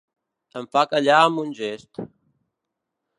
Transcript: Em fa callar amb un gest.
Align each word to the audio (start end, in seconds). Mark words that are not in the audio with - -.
Em 0.61 0.63
fa 0.75 0.83
callar 0.93 1.19
amb 1.27 1.41
un 1.43 1.53
gest. 1.59 2.03